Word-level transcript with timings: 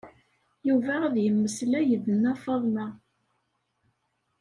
Yuba 0.67 0.95
ad 1.07 1.15
yemmeslay 1.25 1.89
d 2.03 2.05
Nna 2.15 2.33
Faḍma. 2.43 2.87